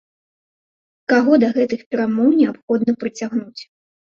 [1.13, 3.61] Каго да гэтых перамоў неабходна прыцягнуць?